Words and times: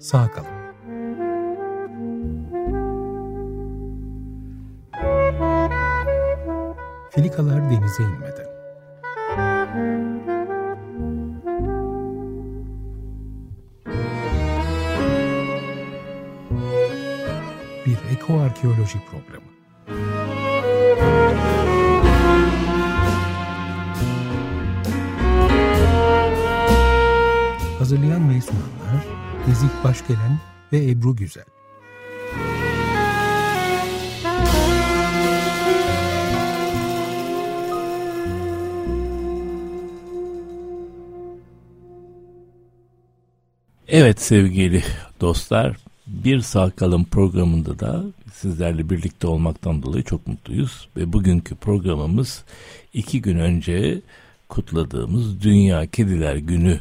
sağ 0.00 0.30
kalın. 0.30 0.60
Filikalar 7.10 7.70
denize 7.70 8.02
inmeden. 8.02 8.29
Başgelen 30.10 30.38
ve 30.72 30.90
Ebru 30.90 31.16
Güzel. 31.16 31.44
Evet 43.88 44.20
sevgili 44.20 44.82
dostlar, 45.20 45.76
Bir 46.06 46.40
Sağ 46.40 46.70
Kalın 46.70 47.04
programında 47.04 47.78
da 47.78 48.04
sizlerle 48.32 48.90
birlikte 48.90 49.26
olmaktan 49.26 49.82
dolayı 49.82 50.04
çok 50.04 50.26
mutluyuz. 50.26 50.88
Ve 50.96 51.12
bugünkü 51.12 51.54
programımız 51.54 52.44
iki 52.94 53.22
gün 53.22 53.38
önce 53.38 54.00
kutladığımız 54.48 55.42
Dünya 55.42 55.86
Kediler 55.86 56.36
Günü 56.36 56.80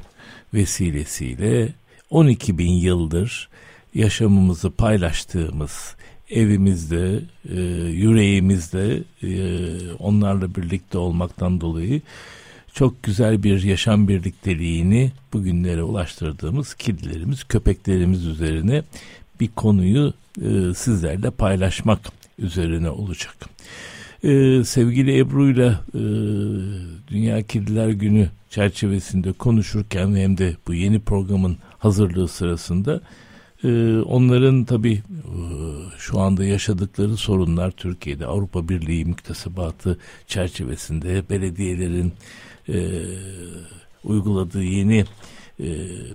vesilesiyle 0.53 1.73
12 2.09 2.57
bin 2.57 2.71
yıldır 2.71 3.49
yaşamımızı 3.93 4.71
paylaştığımız 4.71 5.95
evimizde, 6.29 7.19
e, 7.49 7.61
yüreğimizde 7.89 9.03
e, 9.23 9.31
onlarla 9.93 10.55
birlikte 10.55 10.97
olmaktan 10.97 11.61
dolayı 11.61 12.01
çok 12.73 13.03
güzel 13.03 13.43
bir 13.43 13.63
yaşam 13.63 14.07
birlikteliğini 14.07 15.11
bugünlere 15.33 15.83
ulaştırdığımız 15.83 16.73
kedilerimiz, 16.73 17.43
köpeklerimiz 17.43 18.25
üzerine 18.25 18.83
bir 19.39 19.47
konuyu 19.47 20.13
e, 20.41 20.73
sizlerle 20.73 21.31
paylaşmak 21.31 21.99
üzerine 22.39 22.89
olacak. 22.89 23.35
E, 24.23 24.63
sevgili 24.63 25.17
Ebru 25.17 25.49
ile 25.49 25.67
e, 25.93 26.01
Dünya 27.07 27.41
Kediler 27.41 27.89
Günü 27.89 28.29
çerçevesinde 28.49 29.31
konuşurken 29.31 30.15
hem 30.15 30.37
de 30.37 30.55
bu 30.67 30.73
yeni 30.73 30.99
programın 30.99 31.57
hazırlığı 31.77 32.27
sırasında 32.27 33.01
e, 33.63 33.97
onların 33.97 34.65
tabi 34.65 34.93
e, 34.93 35.01
şu 35.97 36.19
anda 36.19 36.45
yaşadıkları 36.45 37.17
sorunlar 37.17 37.71
Türkiye'de 37.71 38.25
Avrupa 38.25 38.69
Birliği 38.69 39.05
müktesebatı 39.05 39.97
çerçevesinde 40.27 41.23
belediyelerin 41.29 42.13
e, 42.69 43.01
uyguladığı 44.03 44.63
yeni 44.63 45.05
e, 45.59 45.67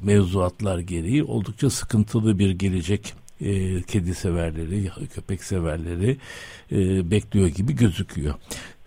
mevzuatlar 0.02 0.78
gereği 0.78 1.24
oldukça 1.24 1.70
sıkıntılı 1.70 2.38
bir 2.38 2.50
gelecek 2.50 3.14
e, 3.40 3.82
kedi 3.82 4.14
severleri, 4.14 4.90
köpek 5.14 5.44
severleri 5.44 6.16
e, 6.72 7.10
bekliyor 7.10 7.48
gibi 7.48 7.76
gözüküyor. 7.76 8.34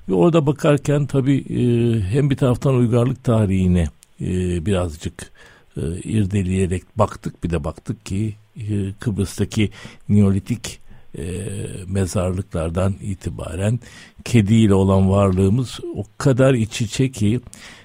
Ve 0.10 0.14
orada 0.14 0.46
bakarken 0.46 1.06
tabii 1.06 1.38
e, 1.38 2.02
hem 2.02 2.30
bir 2.30 2.38
taraftan 2.38 2.76
uygarlık 2.76 3.24
tarihine 3.24 3.88
e, 4.22 4.66
birazcık 4.66 5.32
e, 5.78 5.82
irdeleyerek 6.04 6.84
baktık. 6.98 7.44
Bir 7.44 7.50
de 7.50 7.64
baktık 7.64 8.06
ki 8.06 8.36
e, 8.58 8.94
Kıbrıs'taki 9.00 9.70
Neolitik 10.10 10.80
e, 11.18 11.24
mezarlıklardan 11.88 12.96
itibaren 13.02 13.80
kediyle 14.24 14.74
olan 14.74 15.10
varlığımız 15.10 15.80
o 15.96 16.04
kadar 16.18 16.54
iç 16.54 16.82
içe 16.82 17.12
ki 17.12 17.40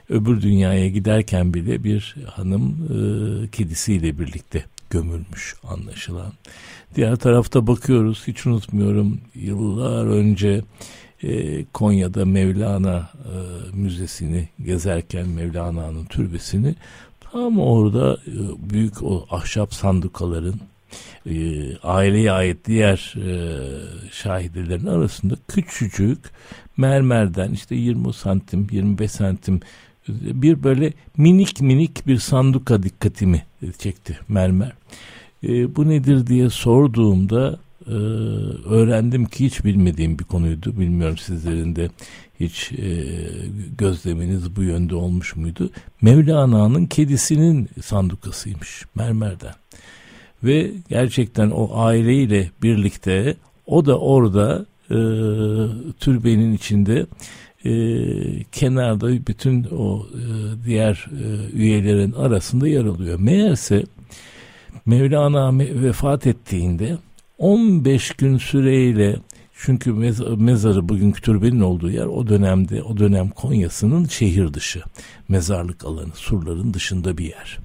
öbür 0.09 0.41
dünyaya 0.41 0.89
giderken 0.89 1.55
bile 1.55 1.85
bir 1.85 2.17
hanım 2.27 2.77
e, 2.91 3.49
kedisiyle 3.49 4.19
birlikte 4.19 4.65
gömülmüş 4.93 5.55
anlaşılan. 5.69 6.33
Diğer 6.95 7.17
tarafta 7.17 7.67
bakıyoruz 7.67 8.23
hiç 8.27 8.47
unutmuyorum 8.47 9.21
yıllar 9.35 10.07
önce 10.07 10.63
e, 11.23 11.65
Konya'da 11.65 12.25
Mevlana 12.25 13.11
e, 13.15 13.35
Müzesi'ni 13.77 14.49
gezerken 14.65 15.29
Mevlana'nın 15.29 16.05
türbesini 16.05 16.75
tam 17.21 17.59
orada 17.59 18.15
e, 18.27 18.71
büyük 18.71 19.03
o 19.03 19.27
ahşap 19.31 19.75
sandukaların 19.75 20.61
e, 21.27 21.35
aileye 21.77 22.33
ait 22.33 22.59
diğer 22.65 23.15
e, 23.17 23.59
şahidelerin 24.11 24.87
arasında 24.87 25.35
küçücük 25.49 26.19
mermerden 26.77 27.53
işte 27.53 27.75
20 27.75 28.13
santim 28.13 28.67
25 28.71 29.11
santim 29.13 29.61
bir 30.09 30.63
böyle 30.63 30.93
minik 31.17 31.61
minik 31.61 32.07
bir 32.07 32.19
sanduka 32.19 32.83
dikkatimi 32.83 33.43
çekti 33.79 34.19
mermer. 34.29 34.73
E, 35.45 35.77
bu 35.77 35.89
nedir 35.89 36.27
diye 36.27 36.51
sorduğumda 36.51 37.59
e, 37.87 37.93
öğrendim 38.69 39.25
ki 39.25 39.45
hiç 39.45 39.65
bilmediğim 39.65 40.19
bir 40.19 40.25
konuydu. 40.25 40.81
Bilmiyorum 40.81 41.19
sizlerin 41.19 41.77
de 41.77 41.91
hiç 42.41 42.73
e, 42.73 43.07
gözleminiz 43.79 44.57
bu 44.57 44.63
yönde 44.63 44.95
olmuş 44.95 45.37
muydu? 45.37 45.71
Mevlana'nın 46.03 46.87
kedisinin 46.87 47.69
sandukasıymış 47.83 48.85
mermerden. 48.95 49.55
Ve 50.45 50.71
gerçekten 50.89 51.51
o 51.51 51.71
aileyle 51.75 52.51
birlikte 52.63 53.37
o 53.67 53.87
da 53.87 53.99
orada 53.99 54.67
e, 54.91 54.99
türbenin 56.01 56.53
içinde 56.55 57.07
e, 57.65 57.73
kenarda 58.53 59.27
bütün 59.27 59.65
o 59.65 60.07
e, 60.07 60.25
diğer 60.67 61.07
e, 61.25 61.57
üyelerin 61.57 62.13
arasında 62.13 62.69
yer 62.69 62.85
alıyor. 62.85 63.21
Meğerse 63.21 63.85
Mevlana 64.87 65.59
vefat 65.59 66.27
ettiğinde 66.27 66.99
15 67.39 68.11
gün 68.11 68.39
süreyle 68.39 69.17
çünkü 69.53 69.93
mezarı 70.37 70.89
bugünkü 70.89 71.21
türbenin 71.21 71.61
olduğu 71.61 71.91
yer 71.91 72.07
o 72.07 72.27
dönemde 72.27 72.83
o 72.83 72.99
dönem 72.99 73.29
Konya'sının 73.29 74.05
şehir 74.05 74.55
dışı 74.55 74.83
mezarlık 75.29 75.85
alanı 75.85 76.13
surların 76.15 76.75
dışında 76.75 77.19
bir 77.19 77.25
yer. 77.25 77.59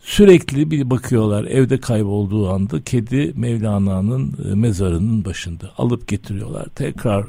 Sürekli 0.00 0.70
bir 0.70 0.90
bakıyorlar 0.90 1.44
evde 1.44 1.80
kaybolduğu 1.80 2.50
anda 2.50 2.84
kedi 2.84 3.32
Mevlana'nın 3.36 4.34
e, 4.50 4.54
mezarının 4.54 5.24
başında 5.24 5.70
alıp 5.78 6.08
getiriyorlar. 6.08 6.66
Tekrar 6.66 7.22
e, 7.22 7.28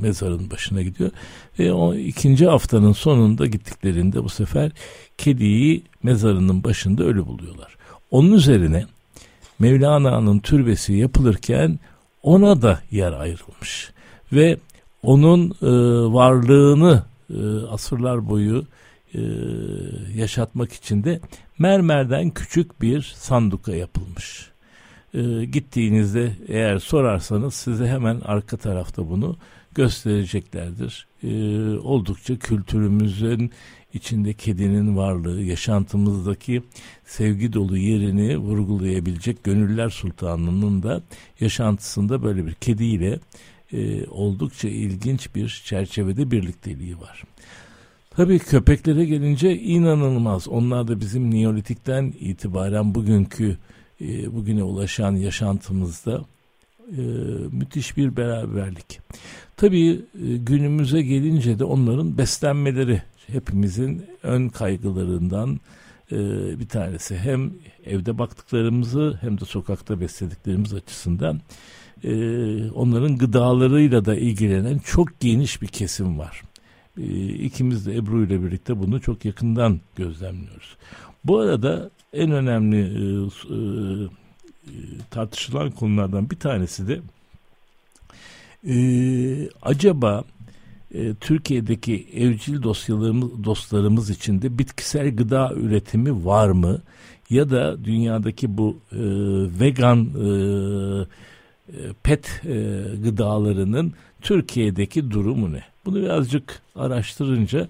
mezarın 0.00 0.50
başına 0.50 0.82
gidiyor 0.82 1.10
ve 1.58 1.72
o 1.72 1.94
ikinci 1.94 2.46
haftanın 2.46 2.92
sonunda 2.92 3.46
gittiklerinde 3.46 4.24
bu 4.24 4.28
sefer 4.28 4.72
kediyi 5.18 5.82
mezarının 6.02 6.64
başında 6.64 7.04
ölü 7.04 7.26
buluyorlar. 7.26 7.79
Onun 8.10 8.32
üzerine 8.32 8.86
Mevlana'nın 9.58 10.38
türbesi 10.38 10.92
yapılırken 10.92 11.78
ona 12.22 12.62
da 12.62 12.80
yer 12.90 13.12
ayrılmış 13.12 13.92
ve 14.32 14.56
onun 15.02 15.50
e, 15.50 15.70
varlığını 16.14 17.02
e, 17.30 17.66
asırlar 17.66 18.28
boyu 18.28 18.64
e, 19.14 19.20
yaşatmak 20.14 20.72
için 20.72 21.04
de 21.04 21.20
mermerden 21.58 22.30
küçük 22.30 22.82
bir 22.82 23.02
sanduka 23.16 23.74
yapılmış. 23.74 24.50
E, 25.14 25.44
gittiğinizde 25.44 26.32
eğer 26.48 26.78
sorarsanız 26.78 27.54
size 27.54 27.86
hemen 27.86 28.20
arka 28.24 28.56
tarafta 28.56 29.08
bunu 29.08 29.36
göstereceklerdir. 29.74 31.06
E, 31.22 31.28
oldukça 31.78 32.38
kültürümüzün 32.38 33.50
içinde 33.94 34.32
kedinin 34.32 34.96
varlığı, 34.96 35.42
yaşantımızdaki 35.42 36.62
sevgi 37.04 37.52
dolu 37.52 37.76
yerini 37.76 38.38
vurgulayabilecek 38.38 39.44
Gönüller 39.44 39.88
Sultanı'nın 39.88 40.82
da 40.82 41.02
yaşantısında 41.40 42.22
böyle 42.22 42.46
bir 42.46 42.54
kediyle 42.54 43.18
e, 43.72 44.06
oldukça 44.06 44.68
ilginç 44.68 45.34
bir 45.34 45.62
çerçevede 45.66 46.30
birlikteliği 46.30 47.00
var. 47.00 47.22
Tabii 48.10 48.38
köpeklere 48.38 49.04
gelince 49.04 49.58
inanılmaz. 49.58 50.48
Onlar 50.48 50.88
da 50.88 51.00
bizim 51.00 51.34
Neolitik'ten 51.34 52.14
itibaren 52.20 52.94
bugünkü 52.94 53.58
e, 54.00 54.34
bugüne 54.34 54.62
ulaşan 54.62 55.12
yaşantımızda 55.12 56.24
e, 56.96 57.02
müthiş 57.52 57.96
bir 57.96 58.16
beraberlik. 58.16 59.00
Tabii 59.56 59.90
e, 59.90 60.36
günümüze 60.36 61.02
gelince 61.02 61.58
de 61.58 61.64
onların 61.64 62.18
beslenmeleri 62.18 63.02
hepimizin 63.26 64.04
ön 64.22 64.48
kaygılarından 64.48 65.60
e, 66.12 66.16
bir 66.60 66.68
tanesi. 66.68 67.16
Hem 67.16 67.52
evde 67.86 68.18
baktıklarımızı 68.18 69.18
hem 69.20 69.40
de 69.40 69.44
sokakta 69.44 70.00
beslediklerimiz 70.00 70.74
açısından 70.74 71.40
e, 72.04 72.12
onların 72.70 73.18
gıdalarıyla 73.18 74.04
da 74.04 74.16
ilgilenen 74.16 74.78
çok 74.78 75.20
geniş 75.20 75.62
bir 75.62 75.66
kesim 75.66 76.18
var. 76.18 76.42
e, 76.98 77.28
ikimiz 77.28 77.86
de 77.86 77.96
Ebru 77.96 78.24
ile 78.24 78.42
birlikte 78.42 78.78
bunu 78.78 79.00
çok 79.00 79.24
yakından 79.24 79.80
gözlemliyoruz. 79.96 80.76
Bu 81.24 81.38
arada 81.38 81.90
en 82.12 82.30
önemli 82.30 82.76
e, 82.76 83.26
e, 83.54 83.58
tartışılan 85.10 85.70
konulardan 85.70 86.30
bir 86.30 86.36
tanesi 86.36 86.88
de 86.88 87.00
e, 88.68 88.74
acaba 89.62 90.24
e, 90.94 91.14
Türkiye'deki 91.14 92.06
evcil 92.14 92.62
dosyalarımız, 92.62 93.44
dostlarımız 93.44 94.10
için 94.10 94.42
de 94.42 94.58
bitkisel 94.58 95.16
gıda 95.16 95.52
üretimi 95.54 96.24
var 96.24 96.48
mı? 96.48 96.82
Ya 97.30 97.50
da 97.50 97.84
dünyadaki 97.84 98.58
bu 98.58 98.78
e, 98.92 98.98
vegan 99.60 99.98
e, 99.98 100.28
e 101.72 101.92
pet 102.02 102.42
e, 102.44 102.82
gıdalarının 103.04 103.92
Türkiye'deki 104.20 105.10
durumu 105.10 105.52
ne? 105.52 105.62
Bunu 105.84 106.02
birazcık 106.02 106.62
araştırınca 106.76 107.68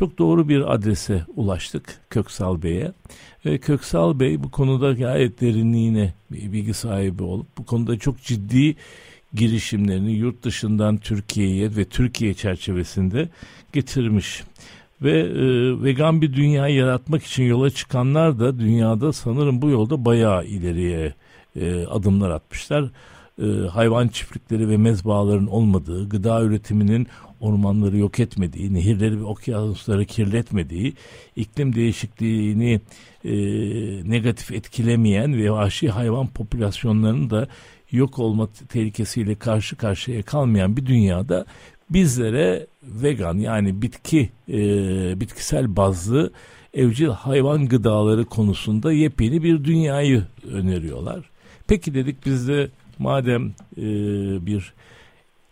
çok 0.00 0.18
doğru 0.18 0.48
bir 0.48 0.74
adrese 0.74 1.24
ulaştık 1.36 2.00
Köksal 2.10 2.62
Bey'e. 2.62 2.92
Ve 3.46 3.58
Köksal 3.58 4.20
Bey 4.20 4.42
bu 4.42 4.50
konuda 4.50 4.92
gayet 4.92 5.40
derinliğine 5.40 6.14
bilgi 6.30 6.74
sahibi 6.74 7.22
olup 7.22 7.46
bu 7.58 7.66
konuda 7.66 7.98
çok 7.98 8.22
ciddi 8.22 8.76
girişimlerini 9.34 10.12
yurt 10.12 10.42
dışından 10.42 10.96
Türkiye'ye 10.96 11.76
ve 11.76 11.84
Türkiye 11.84 12.34
çerçevesinde 12.34 13.28
getirmiş. 13.72 14.42
Ve 15.02 15.20
e, 15.20 15.44
vegan 15.82 16.22
bir 16.22 16.34
dünya 16.34 16.68
yaratmak 16.68 17.24
için 17.24 17.44
yola 17.44 17.70
çıkanlar 17.70 18.38
da 18.38 18.58
dünyada 18.58 19.12
sanırım 19.12 19.62
bu 19.62 19.70
yolda 19.70 20.04
bayağı 20.04 20.44
ileriye 20.44 21.14
e, 21.56 21.86
adımlar 21.86 22.30
atmışlar. 22.30 22.90
E, 23.38 23.46
hayvan 23.72 24.08
çiftlikleri 24.08 24.68
ve 24.68 24.76
mezbaların 24.76 25.46
olmadığı, 25.46 26.08
gıda 26.08 26.42
üretiminin 26.42 27.06
ormanları 27.40 27.96
yok 27.98 28.20
etmediği, 28.20 28.74
nehirleri 28.74 29.20
ve 29.20 29.24
okyanusları 29.24 30.04
kirletmediği, 30.04 30.94
iklim 31.36 31.74
değişikliğini 31.74 32.80
e, 33.24 33.32
negatif 34.10 34.52
etkilemeyen 34.52 35.36
ve 35.36 35.50
vahşi 35.50 35.88
hayvan 35.88 36.26
popülasyonlarının 36.26 37.30
da 37.30 37.48
yok 37.90 38.18
olma 38.18 38.48
tehlikesiyle 38.68 39.34
karşı 39.34 39.76
karşıya 39.76 40.22
kalmayan 40.22 40.76
bir 40.76 40.86
dünyada 40.86 41.46
bizlere 41.90 42.66
vegan 42.82 43.38
yani 43.38 43.82
bitki 43.82 44.30
e, 44.48 44.60
bitkisel 45.20 45.76
bazlı 45.76 46.32
evcil 46.74 47.08
hayvan 47.08 47.68
gıdaları 47.68 48.24
konusunda 48.24 48.92
yepyeni 48.92 49.42
bir 49.42 49.64
dünyayı 49.64 50.26
öneriyorlar. 50.52 51.30
Peki 51.66 51.94
dedik 51.94 52.26
biz 52.26 52.48
de 52.48 52.70
madem 53.00 53.46
e, 53.76 53.82
bir 54.46 54.74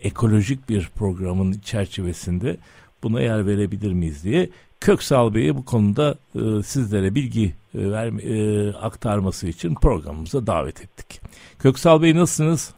ekolojik 0.01 0.69
bir 0.69 0.89
programın 0.97 1.53
çerçevesinde 1.53 2.57
buna 3.03 3.21
yer 3.21 3.47
verebilir 3.47 3.93
miyiz 3.93 4.25
diye 4.25 4.49
Köksal 4.81 5.35
Bey'e 5.35 5.57
bu 5.57 5.65
konuda 5.65 6.15
e, 6.35 6.63
sizlere 6.63 7.15
bilgi 7.15 7.53
e, 7.75 7.91
verme, 7.91 8.23
e, 8.23 8.69
aktarması 8.73 9.49
için 9.49 9.75
programımıza 9.75 10.47
davet 10.47 10.81
ettik. 10.81 11.21
Köksal 11.59 12.03
Bey 12.03 12.17
nasılsınız? 12.17 12.75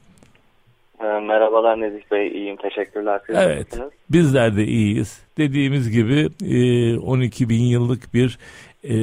E, 1.00 1.04
merhabalar 1.04 1.80
Nezih 1.80 2.10
Bey, 2.10 2.28
iyiyim 2.28 2.56
teşekkürler. 2.56 3.20
Siz 3.26 3.36
evet, 3.36 3.66
nasılsınız? 3.66 3.92
bizler 4.10 4.56
de 4.56 4.64
iyiyiz. 4.64 5.22
Dediğimiz 5.38 5.90
gibi 5.90 6.28
e, 6.44 6.98
12 6.98 7.48
bin 7.48 7.62
yıllık 7.62 8.14
bir 8.14 8.38
e, 8.84 8.94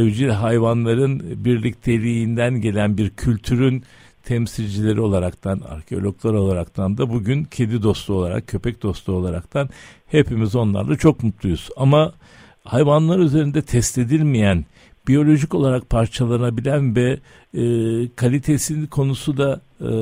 evcil 0.00 0.28
hayvanların 0.28 1.44
birlikteliğinden 1.44 2.60
gelen 2.60 2.98
bir 2.98 3.10
kültürün 3.10 3.82
temsilcileri 4.24 5.00
olaraktan, 5.00 5.60
arkeologlar 5.60 6.32
olaraktan 6.32 6.98
da 6.98 7.10
bugün 7.10 7.44
kedi 7.44 7.82
dostu 7.82 8.14
olarak, 8.14 8.46
köpek 8.46 8.82
dostu 8.82 9.12
olaraktan 9.12 9.68
hepimiz 10.06 10.56
onlarla 10.56 10.96
çok 10.96 11.22
mutluyuz. 11.22 11.68
Ama 11.76 12.12
hayvanlar 12.64 13.18
üzerinde 13.18 13.62
test 13.62 13.98
edilmeyen, 13.98 14.64
biyolojik 15.08 15.54
olarak 15.54 15.90
parçalanabilen 15.90 16.96
ve 16.96 17.18
e, 17.54 17.62
kalitesi 18.16 18.86
konusu 18.86 19.36
da 19.36 19.60
e, 19.80 19.92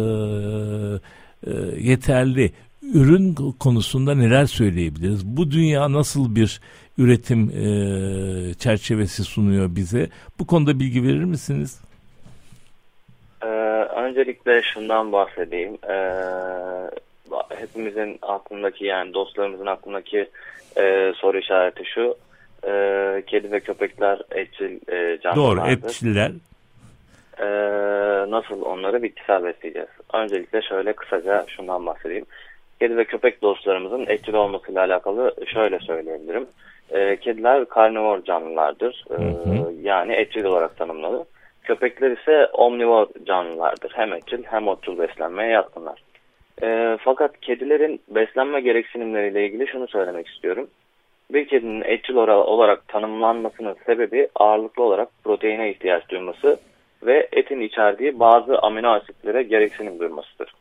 e, 1.47 1.53
yeterli. 1.81 2.53
Ürün 2.95 3.35
konusunda 3.35 4.15
neler 4.15 4.47
söyleyebiliriz? 4.47 5.27
Bu 5.27 5.51
dünya 5.51 5.93
nasıl 5.93 6.35
bir 6.35 6.61
üretim 6.99 7.51
e, 7.51 8.55
çerçevesi 8.55 9.25
sunuyor 9.25 9.77
bize? 9.77 10.11
Bu 10.39 10.47
konuda 10.47 10.81
bilgi 10.81 11.03
verir 11.03 11.25
misiniz? 11.25 11.79
Öncelikle 14.13 14.63
şundan 14.63 15.13
bahsedeyim. 15.13 15.79
Ee, 15.91 16.13
hepimizin 17.49 18.19
aklındaki 18.23 18.85
yani 18.85 19.15
dostlarımızın 19.15 19.67
aklındaki 19.67 20.29
e, 20.77 21.13
soru 21.17 21.39
işareti 21.39 21.83
şu. 21.95 22.17
E, 22.67 23.23
kedi 23.27 23.53
ve 23.53 23.61
köpekler 23.61 24.21
etçil 24.31 24.93
e, 24.93 25.19
canlılardır. 25.21 25.63
Doğru 25.63 25.71
etçiller. 25.71 26.31
E, 27.39 27.47
nasıl 28.31 28.63
onları 28.63 29.03
bitkisel 29.03 29.45
besleyeceğiz? 29.45 29.89
Öncelikle 30.15 30.63
şöyle 30.63 30.93
kısaca 30.93 31.45
şundan 31.49 31.87
bahsedeyim. 31.87 32.27
Kedi 32.81 32.97
ve 32.97 33.05
köpek 33.05 33.43
dostlarımızın 33.43 34.07
etçil 34.07 34.35
olmasıyla 34.35 34.81
alakalı 34.81 35.35
şöyle 35.47 35.79
söyleyebilirim. 35.79 36.47
E, 36.91 37.17
kediler 37.17 37.65
karnivor 37.65 38.25
canlılardır. 38.25 39.05
E, 39.11 39.15
hı 39.15 39.29
hı. 39.29 39.73
Yani 39.83 40.13
etçil 40.13 40.45
olarak 40.45 40.77
tanımlanır. 40.77 41.23
Köpekler 41.65 42.11
ise 42.11 42.47
omnivor 42.47 43.07
canlılardır. 43.25 43.93
Hem 43.95 44.13
etçil 44.13 44.43
hem 44.45 44.69
otçul 44.69 44.99
beslenmeye 44.99 45.51
yatkınlar. 45.51 46.03
E, 46.63 46.99
fakat 47.01 47.41
kedilerin 47.41 48.01
beslenme 48.09 48.61
gereksinimleriyle 48.61 49.47
ilgili 49.47 49.67
şunu 49.67 49.89
söylemek 49.89 50.27
istiyorum. 50.27 50.69
Bir 51.31 51.49
kedinin 51.49 51.83
etçil 51.85 52.15
olarak 52.17 52.89
tanımlanmasının 52.89 53.77
sebebi 53.87 54.29
ağırlıklı 54.35 54.83
olarak 54.83 55.09
proteine 55.25 55.71
ihtiyaç 55.71 56.09
duyması 56.09 56.59
ve 57.03 57.29
etin 57.33 57.61
içerdiği 57.61 58.21
bazı 58.21 58.59
amino 58.59 58.89
asitlere 58.89 59.43
gereksinim 59.43 59.99
duymasıdır. 59.99 60.53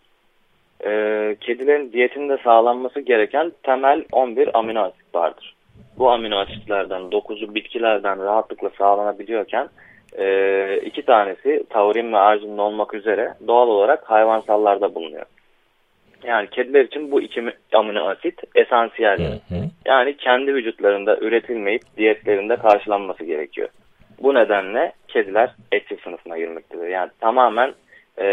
E, 0.85 1.35
kedilerin 1.41 1.91
diyetinde 1.91 2.37
sağlanması 2.43 2.99
gereken 2.99 3.51
temel 3.63 4.03
11 4.11 4.59
amino 4.59 4.81
asit 4.81 5.15
vardır. 5.15 5.55
Bu 5.97 6.11
amino 6.11 6.37
asitlerden 6.37 7.01
9'u 7.01 7.55
bitkilerden 7.55 8.23
rahatlıkla 8.23 8.69
sağlanabiliyorken 8.77 9.69
e, 10.17 10.77
iki 10.85 11.01
tanesi 11.01 11.63
taurin 11.69 12.13
ve 12.13 12.17
arginin 12.17 12.57
olmak 12.57 12.93
üzere 12.93 13.33
doğal 13.47 13.67
olarak 13.67 14.03
hayvansallarda 14.09 14.95
bulunuyor. 14.95 15.25
Yani 16.23 16.47
kediler 16.49 16.85
için 16.85 17.11
bu 17.11 17.21
iki 17.21 17.43
amino 17.73 18.07
asit 18.07 18.41
esansiyel. 18.55 19.39
Yani 19.85 20.17
kendi 20.17 20.53
vücutlarında 20.55 21.17
üretilmeyip 21.17 21.81
diyetlerinde 21.97 22.55
karşılanması 22.55 23.23
gerekiyor. 23.23 23.69
Bu 24.21 24.33
nedenle 24.33 24.91
kediler 25.07 25.49
etçil 25.71 25.97
sınıfına 26.03 26.37
girmektedir. 26.37 26.87
Yani 26.87 27.09
tamamen 27.19 27.73
e, 28.21 28.27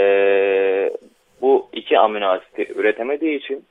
bu 1.40 1.68
iki 1.72 1.98
amino 1.98 2.26
asiti 2.26 2.72
üretemediği 2.72 3.38
için 3.38 3.64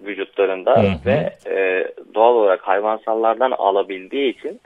vücutlarında 0.00 0.82
hı 0.82 0.86
hı. 0.86 1.06
ve 1.06 1.32
e, 1.46 1.88
doğal 2.14 2.34
olarak 2.34 2.60
hayvansallardan 2.60 3.50
alabildiği 3.50 4.38
için 4.38 4.60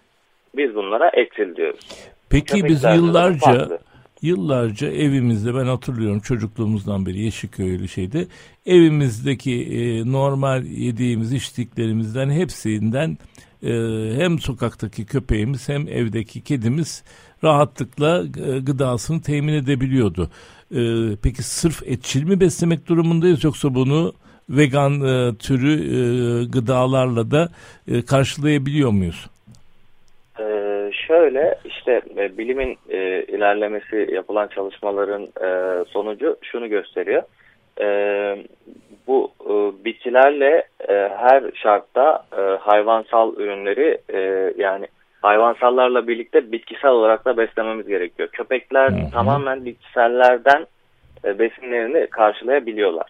biz 0.57 0.75
bunlara 0.75 1.11
etçil 1.15 1.57
diyoruz. 1.57 2.09
Peki 2.35 2.65
biz 2.65 2.83
yıllarca 2.83 3.79
yıllarca 4.23 4.89
evimizde 4.89 5.55
ben 5.55 5.67
hatırlıyorum 5.67 6.21
çocukluğumuzdan 6.21 7.07
beri 7.07 7.21
Yeşilköylü 7.21 7.89
şeyde 7.89 8.27
evimizdeki 8.67 9.63
e, 9.63 10.13
normal 10.13 10.65
yediğimiz 10.65 11.33
içtiklerimizden 11.33 12.31
hepsinden 12.31 13.19
e, 13.63 13.73
hem 14.17 14.39
sokaktaki 14.39 15.07
köpeğimiz 15.07 15.69
hem 15.69 15.89
evdeki 15.89 16.41
kedimiz 16.41 17.03
rahatlıkla 17.45 18.25
e, 18.25 18.59
gıdasını 18.59 19.23
temin 19.23 19.55
edebiliyordu. 19.55 20.31
E, 20.75 20.81
peki 21.23 21.43
sırf 21.43 21.83
etçil 21.83 22.25
mi 22.25 22.41
beslemek 22.41 22.89
durumundayız 22.89 23.45
yoksa 23.45 23.75
bunu 23.75 24.13
vegan 24.51 25.01
e, 25.01 25.35
türü 25.35 25.73
e, 25.73 26.45
gıdalarla 26.45 27.31
da 27.31 27.49
e, 27.89 28.03
karşılayabiliyor 28.03 28.91
muyuz? 28.91 29.27
Şöyle 31.15 31.55
işte 31.65 32.01
e, 32.17 32.39
bilimin 32.39 32.79
e, 32.89 33.23
ilerlemesi 33.23 34.09
yapılan 34.13 34.49
çalışmaların 34.49 35.23
e, 35.23 35.85
sonucu 35.85 36.37
şunu 36.43 36.69
gösteriyor. 36.69 37.23
E, 37.81 37.87
bu 39.07 39.33
e, 39.45 39.85
bitkilerle 39.85 40.63
e, 40.89 40.93
her 41.17 41.43
şartta 41.55 42.25
e, 42.39 42.41
hayvansal 42.41 43.37
ürünleri 43.37 43.99
e, 44.09 44.53
yani 44.57 44.87
hayvansallarla 45.23 46.09
birlikte 46.09 46.53
bitkisel 46.53 46.91
olarak 46.91 47.25
da 47.25 47.37
beslememiz 47.37 47.87
gerekiyor. 47.87 48.29
Köpekler 48.33 48.91
hı 48.91 48.95
hı. 48.95 49.11
tamamen 49.13 49.65
bitkisellerden 49.65 50.67
e, 51.25 51.39
besinlerini 51.39 52.07
karşılayabiliyorlar. 52.07 53.07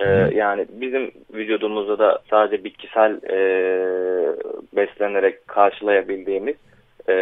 Ee, 0.00 0.30
yani 0.34 0.66
bizim 0.70 1.10
vücudumuzda 1.34 1.98
da 1.98 2.18
sadece 2.30 2.64
bitkisel 2.64 3.12
e, 3.30 3.38
beslenerek 4.76 5.48
karşılayabildiğimiz 5.48 6.56
e, 7.08 7.14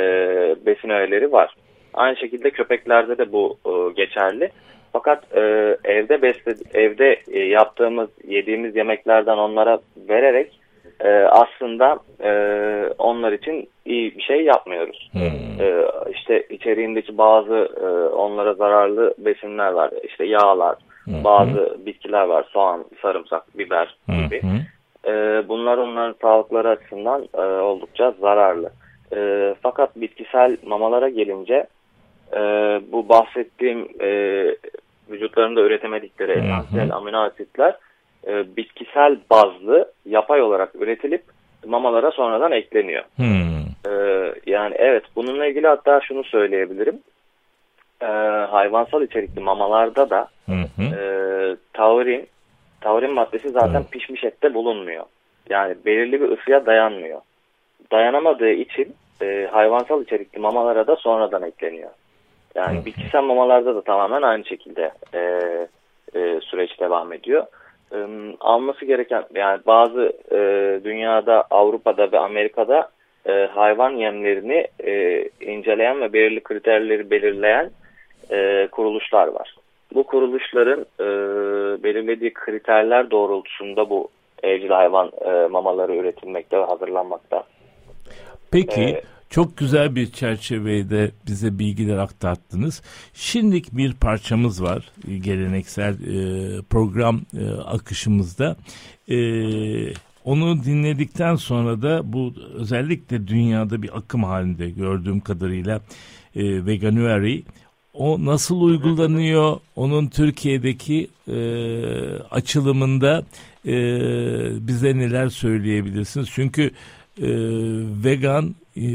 besin 0.67 0.89
öğeleri 0.89 1.33
var. 1.33 1.55
Aynı 1.95 2.17
şekilde 2.17 2.51
köpeklerde 2.51 3.19
de 3.19 3.33
bu 3.33 3.59
e, 3.67 3.93
geçerli. 3.93 4.51
Fakat 4.93 5.37
e, 5.37 5.41
evde 5.85 6.23
besle, 6.23 6.55
evde 6.75 7.21
e, 7.33 7.39
yaptığımız, 7.39 8.09
yediğimiz 8.29 8.77
yemeklerden 8.77 9.37
onlara 9.37 9.79
vererek 10.09 10.61
e, 11.01 11.09
aslında 11.11 11.99
e, 12.23 12.31
onlar 12.99 13.33
için 13.33 13.69
iyi 13.85 14.17
bir 14.17 14.23
şey 14.23 14.45
yapmıyoruz. 14.45 15.11
Hmm. 15.13 15.21
E, 15.61 15.85
işte 16.11 16.47
içeriğindeki 16.51 17.19
bazı 17.19 17.69
e, 17.81 17.87
onlara 18.15 18.55
zararlı 18.55 19.15
besinler 19.19 19.73
var. 19.73 19.91
İşte 20.05 20.25
yağlar, 20.25 20.77
Hı 21.05 21.25
bazı 21.25 21.77
bitkiler 21.87 22.23
var. 22.23 22.45
Soğan, 22.51 22.85
sarımsak, 23.03 23.59
biber 23.59 23.97
gibi. 24.09 24.43
hı. 24.43 24.57
E, 25.11 25.49
bunlar 25.49 25.79
onların 25.79 26.15
sağlıkları 26.23 26.69
açısından 26.69 27.29
e, 27.35 27.41
oldukça 27.41 28.15
zararlı. 28.21 28.71
E, 29.17 29.55
fakat 29.63 29.97
bitkisel 29.97 30.57
mamalara 30.67 31.09
gelince 31.09 31.67
e, 32.33 32.41
bu 32.93 33.09
bahsettiğim 33.09 33.89
e, 34.01 34.11
vücutlarında 35.11 35.61
üretemedikleri 35.61 36.35
Hı 36.35 36.41
hı. 36.41 36.45
esansiyel 36.45 36.93
amino 36.95 37.19
asitler 37.19 37.77
e, 38.27 38.57
bitkisel 38.57 39.19
bazlı 39.31 39.93
yapay 40.07 40.43
olarak 40.43 40.75
üretilip 40.75 41.23
mamalara 41.67 42.11
sonradan 42.11 42.53
ekleniyor. 42.53 43.05
Hmm. 43.17 43.59
E, 43.87 43.93
yani 44.47 44.75
evet 44.79 45.03
bununla 45.17 45.47
ilgili 45.47 45.67
hatta 45.67 46.01
şunu 46.01 46.25
söyleyebilirim. 46.25 46.99
E, 48.03 48.07
hayvansal 48.51 49.03
içerikli 49.03 49.41
mamalarda 49.41 50.11
da 50.11 50.29
Hı 50.47 50.53
hı. 50.53 50.83
e, 50.83 51.01
taurin, 51.73 52.29
taurin 52.81 53.13
maddesi 53.13 53.51
zaten 53.51 53.81
Evet. 53.81 53.91
pişmiş 53.91 54.25
ette 54.25 54.55
bulunmuyor. 54.55 55.05
Yani 55.51 55.75
belirli 55.87 56.21
bir 56.21 56.39
ısıya 56.39 56.67
dayanmıyor. 56.67 57.21
Dayanamadığı 57.93 58.51
için 58.51 58.95
e, 59.23 59.49
hayvansal 59.53 60.03
içerikli 60.03 60.39
mamalara 60.39 60.87
da 60.87 60.97
sonradan 60.97 61.43
ekleniyor. 61.43 61.91
Yani 62.55 62.85
bitkisel 62.87 63.23
mamalarda 63.23 63.75
da 63.75 63.83
tamamen 63.83 64.23
aynı 64.23 64.45
şekilde 64.45 64.93
e, 65.15 65.21
e, 66.15 66.41
süreç 66.41 66.81
devam 66.81 67.13
ediyor. 67.13 67.47
E, 67.93 67.99
alması 68.41 68.85
gereken 68.85 69.25
yani 69.35 69.61
bazı 69.67 70.13
e, 70.31 70.41
dünyada 70.85 71.45
Avrupa'da 71.51 72.13
ve 72.13 72.19
Amerika'da 72.19 72.89
e, 73.27 73.33
hayvan 73.55 73.91
yemlerini 73.91 74.67
e, 74.85 75.25
inceleyen 75.41 76.01
ve 76.01 76.13
belirli 76.13 76.41
kriterleri 76.41 77.11
belirleyen 77.11 77.71
e, 78.31 78.69
kuruluşlar 78.73 79.29
var. 79.29 79.55
Bu 79.95 80.03
kuruluşların 80.03 80.87
e, 81.01 81.07
belirlediği 81.83 82.33
kriterler 82.33 83.11
doğrultusunda 83.11 83.91
bu 83.91 84.09
evcil 84.43 84.69
hayvan 84.71 85.13
e, 85.25 85.47
mamaları 85.47 85.97
üretilmekte 85.97 86.59
ve 86.59 86.65
hazırlanmakta. 86.65 87.45
Peki 88.51 88.81
Ee, 88.81 89.05
çok 89.31 89.57
güzel 89.57 89.95
bir 89.95 90.13
çerçevede 90.13 91.11
bize 91.27 91.59
bilgiler 91.59 91.97
aktarttınız. 91.99 92.83
Şimdilik 93.15 93.77
bir 93.77 93.93
parçamız 93.93 94.63
var 94.63 94.91
e, 95.09 95.19
geleneksel 95.19 95.93
e, 95.93 96.63
program 96.63 97.21
e, 97.39 97.49
akışımızda. 97.49 98.57
E, 99.09 99.19
onu 100.25 100.65
dinledikten 100.65 101.35
sonra 101.35 101.83
da 101.83 102.13
bu 102.13 102.35
özellikle 102.55 103.29
dünyada 103.29 103.83
bir 103.83 103.99
akım 103.99 104.25
halinde 104.25 104.71
gördüğüm 104.71 105.21
kadarıyla 105.21 105.81
e, 106.37 106.67
Veganuary 106.67 107.43
o 107.95 108.25
nasıl 108.25 108.61
uygulanıyor? 108.61 109.57
Onun 109.77 110.07
Türkiye'deki 110.07 111.09
e, 111.29 111.39
açılımında 112.31 113.23
e, 113.67 113.77
bize 114.67 114.99
neler 114.99 115.29
söyleyebilirsiniz? 115.29 116.29
Çünkü 116.33 116.71
e, 117.23 117.29
vegan 118.05 118.55
e, 118.77 118.87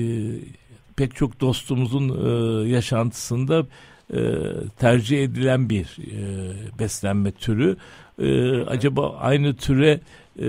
pek 0.96 1.16
çok 1.16 1.42
dostumuzun 1.42 2.10
e, 2.10 2.70
yaşantısında 2.70 3.66
e, 4.14 4.20
tercih 4.80 5.24
edilen 5.24 5.70
bir 5.70 5.98
e, 6.00 6.20
beslenme 6.80 7.32
türü. 7.32 7.78
E, 8.20 8.62
acaba 8.62 9.16
aynı 9.16 9.56
türe 9.56 10.00
e, 10.40 10.48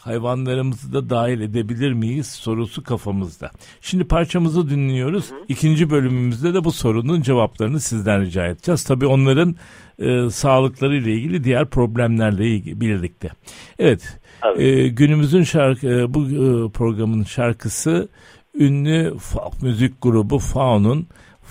hayvanlarımızı 0.00 0.92
da 0.92 1.10
dahil 1.10 1.40
edebilir 1.40 1.92
miyiz 1.92 2.26
sorusu 2.26 2.82
kafamızda. 2.82 3.50
Şimdi 3.80 4.04
parçamızı 4.04 4.70
dinliyoruz. 4.70 5.26
İkinci 5.48 5.90
bölümümüzde 5.90 6.54
de 6.54 6.64
bu 6.64 6.72
sorunun 6.72 7.22
cevaplarını 7.22 7.80
sizden 7.80 8.20
rica 8.20 8.46
edeceğiz. 8.46 8.84
Tabii 8.84 9.06
onların 9.06 9.56
e, 9.98 10.30
sağlıkları 10.30 10.96
ile 10.96 11.12
ilgili 11.12 11.44
diğer 11.44 11.66
problemlerle 11.66 12.48
ilgili 12.48 12.80
birlikte. 12.80 13.30
Evet. 13.78 14.18
Tabii. 14.40 14.62
e, 14.62 14.88
günümüzün 14.88 15.42
şarkı 15.42 15.88
e, 15.88 16.14
bu 16.14 16.24
e, 16.24 16.70
programın 16.70 17.24
şarkısı 17.24 18.08
ünlü 18.54 19.14
müzik 19.62 20.02
grubu 20.02 20.38
Faun'un 20.38 21.06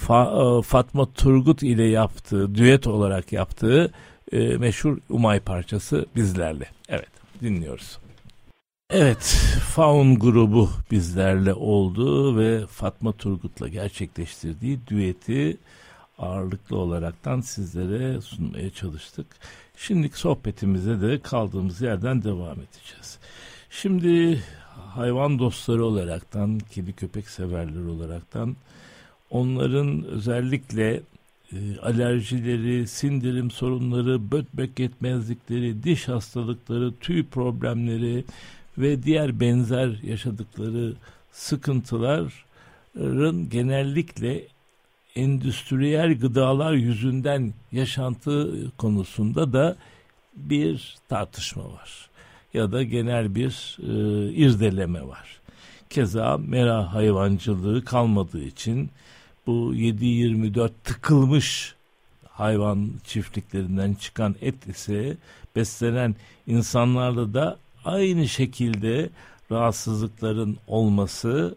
Fa- 0.07 0.59
e, 0.59 0.61
Fatma 0.61 1.13
Turgut 1.13 1.63
ile 1.63 1.83
yaptığı 1.83 2.55
düet 2.55 2.87
olarak 2.87 3.31
yaptığı 3.31 3.91
e, 4.31 4.57
meşhur 4.57 4.97
Umay 5.09 5.39
parçası 5.39 6.05
bizlerle. 6.15 6.65
Evet 6.89 7.09
dinliyoruz. 7.41 7.97
Evet 8.89 9.37
Faun 9.75 10.19
grubu 10.19 10.69
bizlerle 10.91 11.53
oldu 11.53 12.37
ve 12.37 12.65
Fatma 12.67 13.11
Turgut'la 13.11 13.67
gerçekleştirdiği 13.67 14.79
düeti 14.87 15.57
ağırlıklı 16.17 16.77
olaraktan 16.77 17.41
sizlere 17.41 18.21
sunmaya 18.21 18.69
çalıştık. 18.69 19.27
Şimdiki 19.77 20.19
sohbetimize 20.19 21.01
de 21.01 21.19
kaldığımız 21.19 21.81
yerden 21.81 22.23
devam 22.23 22.57
edeceğiz. 22.59 23.17
Şimdi 23.69 24.43
hayvan 24.95 25.39
dostları 25.39 25.85
olaraktan, 25.85 26.59
kedi 26.59 26.93
köpek 26.93 27.29
severler 27.29 27.85
olaraktan 27.85 28.55
onların 29.29 30.03
özellikle 30.03 31.01
e, 31.53 31.79
alerjileri, 31.81 32.87
sindirim 32.87 33.51
sorunları, 33.51 34.31
böbrek 34.31 34.79
yetmezlikleri, 34.79 35.83
diş 35.83 36.07
hastalıkları, 36.07 36.93
tüy 36.95 37.25
problemleri 37.25 38.25
ve 38.77 39.03
diğer 39.03 39.39
benzer 39.39 40.03
yaşadıkları 40.03 40.93
sıkıntıların 41.31 43.49
genellikle 43.49 44.47
endüstriyel 45.17 46.19
gıdalar 46.19 46.73
yüzünden 46.73 47.53
yaşantı 47.71 48.53
konusunda 48.77 49.53
da 49.53 49.75
bir 50.35 50.97
tartışma 51.09 51.63
var. 51.63 52.09
Ya 52.53 52.71
da 52.71 52.83
genel 52.83 53.35
bir 53.35 53.77
e, 53.79 53.89
irdeleme 54.33 55.07
var. 55.07 55.39
Keza 55.89 56.37
mera 56.37 56.93
hayvancılığı 56.93 57.85
kalmadığı 57.85 58.43
için 58.43 58.89
bu 59.47 59.75
7-24 59.75 60.71
tıkılmış 60.83 61.75
hayvan 62.29 62.91
çiftliklerinden 63.03 63.93
çıkan 63.93 64.35
et 64.41 64.67
ise 64.67 65.17
beslenen 65.55 66.15
insanlarla 66.47 67.33
da 67.33 67.57
aynı 67.85 68.27
şekilde 68.27 69.09
rahatsızlıkların 69.51 70.57
olması 70.67 71.55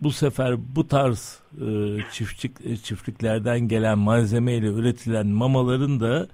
bu 0.00 0.12
sefer 0.12 0.56
bu 0.76 0.88
tarz 0.88 1.40
e, 1.60 1.66
çiftçik, 2.12 2.52
e, 2.66 2.76
çiftliklerden 2.76 3.60
gelen 3.60 3.98
malzemeyle 3.98 4.66
üretilen 4.66 5.26
mamaların 5.26 6.00
da 6.00 6.26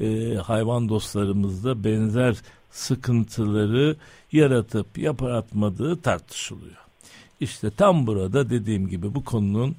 e, 0.00 0.34
hayvan 0.34 0.88
dostlarımızda 0.88 1.84
benzer 1.84 2.36
sıkıntıları 2.70 3.96
yaratıp 4.32 4.98
yaratmadığı 4.98 6.00
tartışılıyor. 6.00 6.76
İşte 7.40 7.70
tam 7.76 8.06
burada 8.06 8.50
dediğim 8.50 8.88
gibi 8.88 9.14
bu 9.14 9.24
konunun 9.24 9.76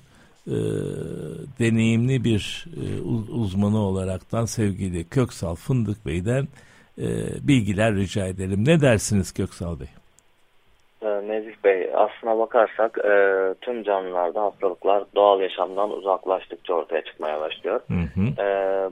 e, 0.47 0.57
deneyimli 1.59 2.23
bir 2.23 2.65
e, 2.83 3.01
uzmanı 3.31 3.77
olaraktan 3.77 4.45
sevgili 4.45 5.03
Köksal 5.03 5.55
Fındık 5.55 6.05
Bey'den 6.05 6.47
e, 6.97 7.07
bilgiler 7.47 7.95
rica 7.95 8.27
edelim. 8.27 8.65
Ne 8.65 8.81
dersiniz 8.81 9.31
Köksal 9.31 9.79
Bey? 9.79 9.87
Ee, 11.03 11.07
Nezih 11.07 11.63
Bey, 11.63 11.72
aslına 11.95 12.39
bakarsak 12.39 12.97
e, 13.05 13.13
tüm 13.61 13.83
canlılarda 13.83 14.41
hastalıklar 14.41 15.03
doğal 15.15 15.41
yaşamdan 15.41 15.91
uzaklaştıkça 15.91 16.73
ortaya 16.73 17.01
çıkmaya 17.01 17.41
başlıyor. 17.41 17.79
Hı 17.87 17.93
hı. 17.93 18.41
E, 18.43 18.47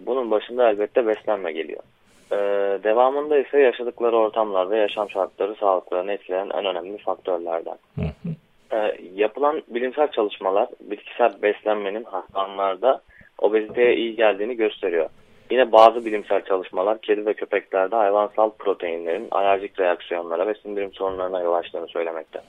bunun 0.05 0.31
başında 0.31 0.70
elbette 0.70 1.08
beslenme 1.08 1.51
geliyor. 1.51 1.84
E, 2.31 2.38
devamında 2.84 3.38
ise 3.38 3.60
yaşadıkları 3.60 4.17
ortamlar 4.17 4.70
ve 4.70 4.77
yaşam 4.77 5.10
şartları 5.10 5.55
sağlıklarını 5.55 6.12
etkileyen 6.12 6.50
en 6.50 6.65
önemli 6.65 6.98
faktörlerden. 6.98 7.77
Hı 7.96 8.01
hı. 8.01 8.29
E, 8.77 8.98
yapılan 9.13 9.62
bilimsel 9.67 10.12
çalışmalar 10.12 10.67
bitkisel 10.81 11.41
beslenmenin 11.41 12.03
hayvanlarda 12.03 13.01
obeziteye 13.39 13.96
iyi 13.96 14.15
geldiğini 14.15 14.55
gösteriyor. 14.55 15.10
Yine 15.51 15.72
bazı 15.72 16.05
bilimsel 16.05 16.41
çalışmalar 16.46 17.01
kedi 17.01 17.25
ve 17.25 17.34
köpeklerde 17.34 17.96
hayvansal 17.96 18.50
proteinlerin 18.50 19.27
alerjik 19.31 19.79
reaksiyonlara 19.79 20.48
ve 20.48 20.53
sindirim 20.53 20.93
sorunlarına 20.93 21.41
yol 21.41 21.53
açtığını 21.53 21.88
söylemekte. 21.88 22.41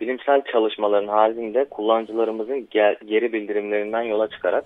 Bilimsel 0.00 0.42
çalışmaların 0.52 1.08
halinde 1.08 1.64
kullanıcılarımızın 1.64 2.68
geri 3.06 3.32
bildirimlerinden 3.32 4.02
yola 4.02 4.28
çıkarak 4.28 4.64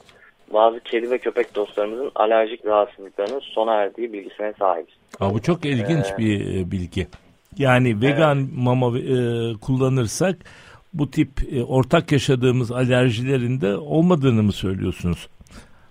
bazı 0.53 0.81
kedi 0.81 1.11
ve 1.11 1.19
köpek 1.19 1.55
dostlarımızın 1.55 2.11
alerjik 2.15 2.67
rahatsızlıklarının 2.67 3.41
sona 3.41 3.75
erdiği 3.75 4.12
bilgisine 4.12 4.53
sahibiz. 4.59 4.95
Aa, 5.21 5.35
bu 5.35 5.43
çok 5.43 5.65
ilginç 5.65 6.07
ee, 6.15 6.19
bir 6.19 6.71
bilgi. 6.71 7.07
Yani 7.59 8.01
vegan 8.01 8.39
evet. 8.39 8.49
mama 8.57 8.99
e, 8.99 9.15
kullanırsak 9.61 10.37
bu 10.95 11.11
tip 11.11 11.29
e, 11.53 11.62
ortak 11.62 12.12
yaşadığımız 12.12 12.73
alerjilerin 12.73 13.61
de 13.61 13.77
olmadığını 13.77 14.43
mı 14.43 14.53
söylüyorsunuz? 14.53 15.29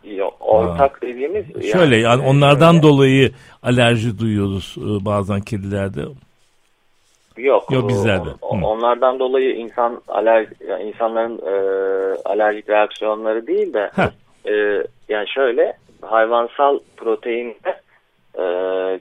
Yok 0.03 0.33
ortak 0.39 0.95
ha. 0.95 1.01
dediğimiz... 1.01 1.45
Şöyle 1.71 1.97
yani, 1.97 2.23
onlardan 2.25 2.71
şöyle, 2.71 2.83
dolayı 2.83 3.31
alerji 3.63 4.19
duyuyoruz 4.19 4.75
e, 4.77 5.05
bazen 5.05 5.41
kedilerde. 5.41 6.01
Yok. 7.37 7.71
Yok 7.71 7.89
bizlerde. 7.89 8.29
Onlardan 8.41 9.19
dolayı 9.19 9.55
insan 9.55 10.01
alerji, 10.07 10.51
yani 10.67 10.83
insanların 10.83 11.37
e, 11.37 11.53
alerjik 12.25 12.69
reaksiyonları 12.69 13.47
değil 13.47 13.73
de 13.73 13.91
e, 14.45 14.83
yani 15.09 15.27
şöyle 15.27 15.73
hayvansal 16.01 16.79
proteinde 16.97 17.81
e, 18.35 18.43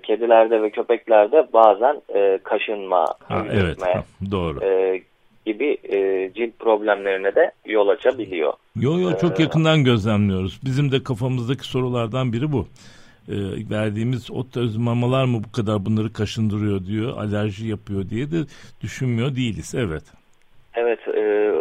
kedilerde 0.03 0.63
ve 0.63 0.71
köpeklerde 0.71 1.49
bazen 1.53 2.03
e, 2.15 2.39
kaşınma, 2.43 3.07
ha, 3.29 3.45
evet, 3.53 3.83
ha, 3.83 4.05
doğru. 4.31 4.65
E, 4.65 5.03
gibi 5.47 5.77
e, 5.85 6.31
cilt 6.35 6.59
problemlerine 6.59 7.35
de 7.35 7.53
yol 7.67 7.89
açabiliyor. 7.89 8.53
Yo 8.77 8.99
yo 8.99 9.11
çok 9.21 9.41
ee, 9.41 9.43
yakından 9.43 9.85
gözlemliyoruz. 9.85 10.61
Bizim 10.65 10.93
de 10.93 11.03
kafamızdaki 11.03 11.65
sorulardan 11.65 12.33
biri 12.33 12.53
bu. 12.53 12.67
E, 13.31 13.37
verdiğimiz 13.71 14.31
ot 14.31 14.57
öz 14.57 14.77
mamalar 14.77 15.25
mı 15.25 15.39
bu 15.49 15.53
kadar 15.53 15.87
bunları 15.87 16.13
kaşındırıyor 16.13 16.87
diyor, 16.87 17.19
alerji 17.19 17.69
yapıyor 17.69 18.09
diye 18.11 18.31
de 18.31 18.37
düşünmüyor 18.83 19.37
değiliz. 19.37 19.75
Evet. 19.79 20.03
Evet, 20.75 21.09
e, 21.09 21.55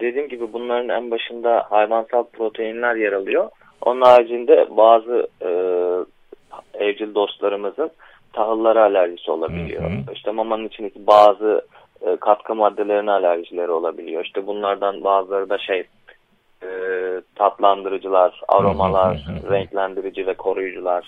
dediğim 0.00 0.28
gibi 0.28 0.52
bunların 0.52 0.88
en 0.88 1.10
başında 1.10 1.66
hayvansal 1.70 2.24
proteinler 2.24 2.96
yer 2.96 3.12
alıyor. 3.12 3.50
Onun 3.82 4.00
haricinde 4.00 4.68
bazı 4.70 5.28
e, 5.42 5.50
evcil 6.84 7.14
dostlarımızın 7.14 7.90
tahıllara 8.32 8.82
alerjisi 8.82 9.30
olabiliyor. 9.30 9.82
Hı 9.82 9.86
hı. 9.86 10.12
İşte 10.14 10.30
mamanın 10.30 10.68
içindeki 10.68 11.06
bazı 11.06 11.62
e, 12.06 12.16
katkı 12.16 12.54
maddelerine 12.54 13.10
alerjileri 13.10 13.70
olabiliyor. 13.70 14.24
İşte 14.24 14.46
bunlardan 14.46 15.04
bazıları 15.04 15.48
da 15.50 15.58
şey 15.58 15.84
e, 16.64 16.70
tatlandırıcılar, 17.34 18.40
aromalar, 18.48 19.26
renklendirici 19.50 20.26
ve 20.26 20.34
koruyucular. 20.34 21.06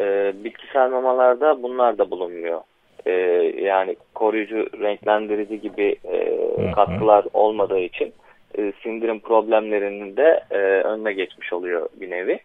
E, 0.00 0.32
bitkisel 0.44 0.90
mamalarda 0.90 1.62
bunlar 1.62 1.98
da 1.98 2.10
bulunmuyor. 2.10 2.60
E, 3.06 3.12
yani 3.62 3.96
koruyucu, 4.14 4.66
renklendirici 4.80 5.60
gibi 5.60 5.96
e, 6.04 6.38
katkılar 6.72 7.24
olmadığı 7.32 7.78
için 7.78 8.12
e, 8.58 8.72
sindirim 8.82 9.20
problemlerinin 9.20 10.16
de 10.16 10.44
e, 10.50 10.58
önüne 10.58 11.12
geçmiş 11.12 11.52
oluyor 11.52 11.88
bir 12.00 12.10
nevi. 12.10 12.40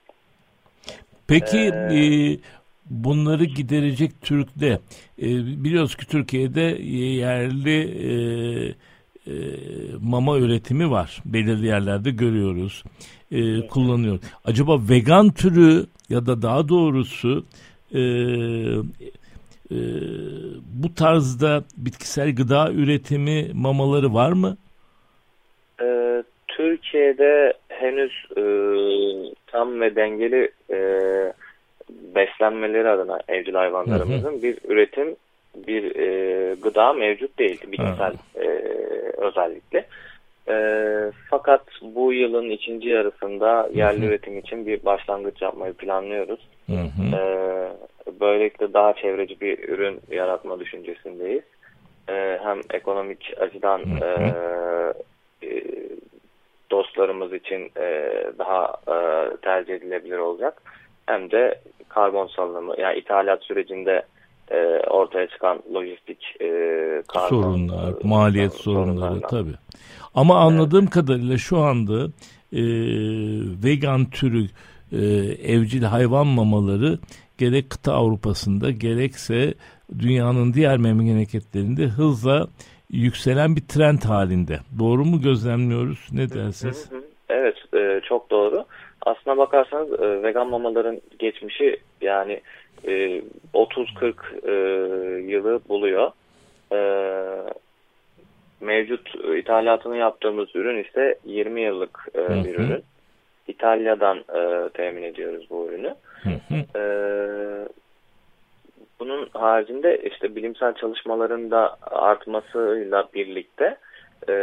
Peki 1.28 1.58
ee, 1.58 1.96
e, 1.96 2.38
bunları 2.86 3.44
giderecek 3.44 4.12
Türk'te 4.22 4.80
e, 5.22 5.28
biliyoruz 5.64 5.96
ki 5.96 6.08
Türkiye'de 6.08 6.62
yerli 6.62 7.80
e, 7.82 8.12
e, 9.28 9.34
mama 10.02 10.38
üretimi 10.38 10.92
var. 10.92 11.22
Belirli 11.26 11.68
yerlerde 11.68 12.12
görüyoruz. 12.12 12.84
E, 13.32 13.68
kullanıyor. 13.68 14.20
Acaba 14.46 14.80
vegan 14.90 15.30
türü 15.30 15.86
ya 16.10 16.26
da 16.26 16.42
daha 16.42 16.70
doğrusu 16.70 17.46
e, 17.94 18.02
e, 19.72 19.78
bu 20.84 20.96
tarzda 20.96 21.64
bitkisel 21.78 22.36
gıda 22.36 22.72
üretimi 22.72 23.48
mamaları 23.54 24.14
var 24.14 24.32
mı? 24.32 24.58
E, 25.82 26.24
Türkiye'de 26.48 27.54
henüz 27.70 28.12
e, 28.38 28.44
tam 29.48 29.82
ve 29.82 29.96
dengeli 29.96 30.52
e, 30.70 30.78
beslenmeleri 31.90 32.90
adına 32.90 33.20
evcil 33.28 33.54
hayvanlarımızın 33.54 34.32
hı 34.32 34.38
hı. 34.38 34.44
bir 34.44 34.58
üretim, 34.68 35.16
bir 35.68 35.96
e, 35.96 36.54
gıda 36.54 36.94
mevcut 36.94 37.40
değil 37.40 37.62
bilimsel 37.72 38.14
e, 38.36 38.48
özellikle. 39.18 39.86
E, 40.50 40.56
fakat 41.30 41.62
bu 41.82 42.14
yılın 42.14 42.50
ikinci 42.50 42.90
yarısında 42.90 43.70
yerli 43.74 44.02
hı 44.02 44.06
hı. 44.06 44.10
üretim 44.10 44.38
için 44.40 44.68
bir 44.68 44.86
başlangıç 44.86 45.42
yapmayı 45.42 45.74
planlıyoruz. 45.74 46.40
Hı 46.68 46.74
hı. 46.74 47.16
E, 47.16 47.22
böylelikle 48.20 48.74
daha 48.74 48.94
çevreci 48.94 49.42
bir 49.42 49.70
ürün 49.70 50.00
yaratma 50.12 50.60
düşüncesindeyiz. 50.60 51.44
E, 52.10 52.40
hem 52.44 52.62
ekonomik 52.74 53.34
açıdan 53.40 53.80
hı 53.80 54.06
hı. 54.06 54.24
E, 55.42 55.48
e, 55.48 55.64
dostlarımız 56.72 57.34
için 57.34 57.72
e, 57.78 58.12
daha 58.40 58.76
e, 58.88 58.96
tercih 59.38 59.74
edilebilir 59.74 60.18
olacak. 60.18 60.62
Hem 61.06 61.32
de 61.32 61.60
karbon 61.90 62.28
salınımı 62.28 62.76
yani 62.78 62.98
ithalat 62.98 63.44
sürecinde 63.44 64.02
e, 64.52 64.58
ortaya 64.90 65.28
çıkan 65.28 65.62
lojistik 65.74 66.36
e, 66.42 66.48
karbon, 67.08 67.28
sorunlar, 67.28 67.90
e, 67.90 68.08
maliyet 68.08 68.54
sorunları 68.54 69.22
tabi. 69.22 69.52
Ama 70.16 70.40
anladığım 70.40 70.84
evet. 70.84 70.90
kadarıyla 70.90 71.38
şu 71.38 71.58
anda 71.58 72.06
e, 72.54 72.62
vegan 73.64 74.06
türü 74.06 74.46
e, 74.92 75.06
evcil 75.54 75.84
hayvan 75.84 76.28
mamaları 76.28 77.00
gerek 77.38 77.70
kıta 77.70 77.94
Avrupa'sında 77.94 78.72
gerekse 78.72 79.54
dünyanın 80.00 80.54
diğer 80.54 80.78
memleketlerinde 80.78 81.84
hızla 81.84 82.48
yükselen 82.90 83.56
bir 83.56 83.62
trend 83.62 84.02
halinde. 84.04 84.60
Doğru 84.80 85.06
mu 85.06 85.22
gözlemliyoruz? 85.22 86.08
Ne 86.12 86.30
dersiniz? 86.30 86.90
Evet, 87.30 87.56
e, 87.74 88.02
çok 88.10 88.30
doğru. 88.32 88.66
Aslına 89.08 89.38
bakarsanız 89.38 90.00
e, 90.00 90.24
vegan 90.24 90.50
mamaların 90.50 91.02
geçmişi 91.20 91.78
yani 92.02 92.42
e, 92.88 93.22
30-40 93.54 94.14
e, 94.44 94.52
yılı 95.22 95.60
buluyor. 95.70 96.12
E, 96.72 96.80
mevcut 98.62 99.16
ithalatını 99.38 99.98
yaptığımız 99.98 100.56
ürün 100.56 100.84
ise 100.84 101.18
20 101.26 101.62
yıllık 101.62 102.08
e, 102.16 102.44
bir 102.44 102.56
ürün. 102.56 102.84
İtalya'dan 103.48 104.18
e, 104.18 104.70
temin 104.70 105.04
ediyoruz 105.04 105.48
bu 105.50 105.68
ürünü. 105.68 105.96
Hı 106.24 106.30
hı. 106.30 106.80
E, 106.80 106.84
bunun 109.00 109.30
haricinde 109.34 109.98
işte 109.98 110.36
bilimsel 110.36 110.74
çalışmaların 110.74 111.52
da 111.52 111.78
artmasıyla 111.82 113.08
birlikte 113.14 113.78
e, 114.30 114.34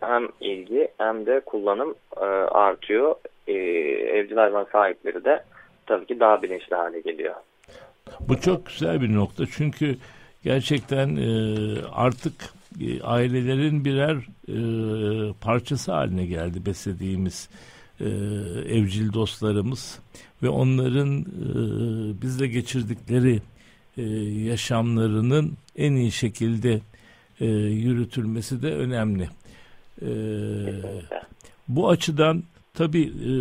hem 0.00 0.28
ilgi 0.40 0.88
hem 0.98 1.26
de 1.26 1.40
kullanım 1.40 1.94
e, 2.16 2.24
artıyor. 2.50 3.14
E, 3.46 3.52
evcil 3.52 4.36
hayvan 4.36 4.66
sahipleri 4.72 5.24
de 5.24 5.44
tabii 5.86 6.06
ki 6.06 6.20
daha 6.20 6.42
bilinçli 6.42 6.76
hale 6.76 7.00
geliyor. 7.00 7.34
Bu 8.20 8.40
çok 8.40 8.66
güzel 8.66 9.00
bir 9.00 9.14
nokta 9.14 9.44
çünkü 9.46 9.96
gerçekten 10.42 11.16
e, 11.16 11.28
artık 11.92 12.34
e, 12.80 13.02
ailelerin 13.02 13.84
birer 13.84 14.16
e, 14.48 14.56
parçası 15.40 15.92
haline 15.92 16.26
geldi 16.26 16.66
beslediğimiz 16.66 17.48
e, 18.00 18.04
evcil 18.68 19.12
dostlarımız 19.12 20.00
ve 20.42 20.48
onların 20.48 21.20
e, 21.20 21.22
bizle 22.22 22.46
geçirdikleri 22.46 23.40
e, 23.96 24.02
yaşamlarının 24.48 25.52
en 25.76 25.92
iyi 25.92 26.12
şekilde 26.12 26.80
e, 27.40 27.46
yürütülmesi 27.46 28.62
de 28.62 28.74
önemli. 28.74 29.28
E, 30.02 30.08
bu 31.68 31.88
açıdan 31.88 32.42
tabii 32.74 33.04
e, 33.04 33.32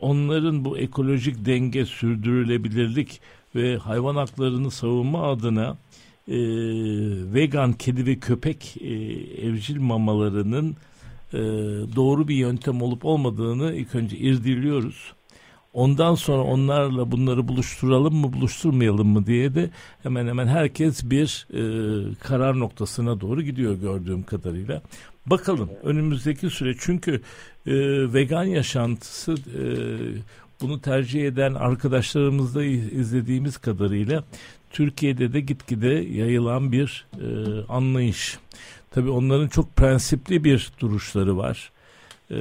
onların 0.00 0.64
bu 0.64 0.78
ekolojik 0.78 1.46
denge, 1.46 1.86
sürdürülebilirlik 1.86 3.20
ve 3.54 3.76
hayvan 3.76 4.16
haklarını 4.16 4.70
savunma 4.70 5.30
adına 5.30 5.76
e, 6.28 6.36
vegan 7.34 7.72
kedi 7.72 8.06
ve 8.06 8.18
köpek 8.18 8.76
e, 8.80 8.94
evcil 9.46 9.80
mamalarının 9.80 10.76
doğru 11.96 12.28
bir 12.28 12.34
yöntem 12.34 12.82
olup 12.82 13.04
olmadığını 13.04 13.74
ilk 13.74 13.94
önce 13.94 14.16
irdiliyoruz. 14.16 15.12
Ondan 15.76 16.14
sonra 16.14 16.42
onlarla 16.42 17.10
bunları 17.12 17.48
buluşturalım 17.48 18.14
mı 18.14 18.32
buluşturmayalım 18.32 19.08
mı 19.08 19.26
diye 19.26 19.54
de 19.54 19.70
hemen 20.02 20.26
hemen 20.26 20.46
herkes 20.46 21.10
bir 21.10 21.46
e, 21.50 21.60
karar 22.14 22.58
noktasına 22.58 23.20
doğru 23.20 23.42
gidiyor 23.42 23.74
gördüğüm 23.74 24.22
kadarıyla. 24.22 24.82
Bakalım 25.26 25.70
önümüzdeki 25.82 26.50
süre 26.50 26.74
çünkü 26.78 27.14
e, 27.66 27.72
vegan 28.12 28.44
yaşantısı 28.44 29.32
e, 29.32 29.62
bunu 30.60 30.80
tercih 30.80 31.26
eden 31.26 31.54
arkadaşlarımızda 31.54 32.64
izlediğimiz 32.64 33.58
kadarıyla 33.58 34.24
Türkiye'de 34.70 35.32
de 35.32 35.40
gitgide 35.40 35.88
yayılan 35.88 36.72
bir 36.72 37.06
e, 37.14 37.26
anlayış. 37.68 38.38
Tabii 38.90 39.10
onların 39.10 39.48
çok 39.48 39.76
prensipli 39.76 40.44
bir 40.44 40.72
duruşları 40.80 41.36
var 41.36 41.70
e, 42.30 42.38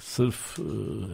sırf 0.00 0.58
e, 0.58 0.62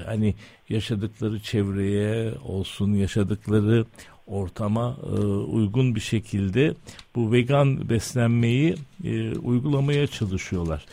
hani 0.07 0.35
yaşadıkları 0.69 1.41
çevreye 1.41 2.35
olsun 2.45 2.95
yaşadıkları 2.95 3.85
ortama 4.27 4.97
e, 5.03 5.21
uygun 5.27 5.95
bir 5.95 6.01
şekilde 6.01 6.75
bu 7.15 7.33
vegan 7.33 7.89
beslenmeyi 7.89 8.75
e, 9.05 9.39
uygulamaya 9.39 10.07
çalışıyorlar. 10.07 10.85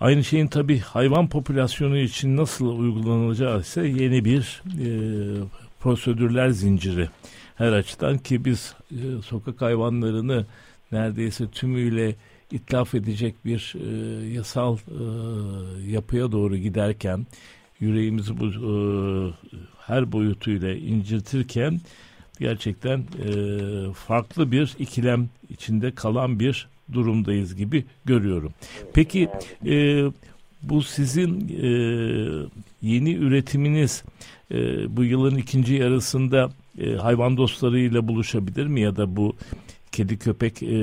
Aynı 0.00 0.24
şeyin 0.24 0.46
tabi 0.46 0.78
hayvan 0.78 1.28
popülasyonu 1.28 1.96
için 1.96 2.36
nasıl 2.36 2.78
uygulanacağı 2.78 3.60
ise 3.60 3.86
yeni 3.86 4.24
bir 4.24 4.62
e, 4.80 4.88
prosedürler 5.80 6.48
zinciri 6.48 7.08
her 7.54 7.72
açıdan 7.72 8.18
ki 8.18 8.44
biz 8.44 8.74
e, 8.90 9.22
sokak 9.22 9.62
hayvanlarını 9.62 10.46
neredeyse 10.92 11.50
tümüyle 11.50 12.14
itlaf 12.54 12.94
edecek 12.94 13.34
bir 13.44 13.74
e, 13.74 14.26
yasal 14.26 14.76
e, 14.76 15.02
yapıya 15.90 16.32
doğru 16.32 16.56
giderken 16.56 17.26
yüreğimizi 17.80 18.40
bu 18.40 18.46
e, 18.46 18.72
her 19.86 20.12
boyutuyla 20.12 20.74
inciltirken 20.74 21.80
gerçekten 22.40 22.98
e, 22.98 23.28
farklı 23.92 24.52
bir 24.52 24.74
ikilem 24.78 25.28
içinde 25.50 25.90
kalan 25.90 26.40
bir 26.40 26.68
durumdayız 26.92 27.56
gibi 27.56 27.84
görüyorum. 28.04 28.52
Peki 28.94 29.28
e, 29.66 30.04
bu 30.62 30.82
sizin 30.82 31.48
e, 31.48 31.68
yeni 32.82 33.14
üretiminiz 33.14 34.04
e, 34.50 34.56
bu 34.96 35.04
yılın 35.04 35.36
ikinci 35.36 35.74
yarısında 35.74 36.50
e, 36.78 36.94
hayvan 36.94 37.36
dostlarıyla 37.36 38.08
buluşabilir 38.08 38.66
mi 38.66 38.80
ya 38.80 38.96
da 38.96 39.16
bu 39.16 39.36
kedi 39.96 40.18
köpek 40.18 40.62
e, 40.62 40.76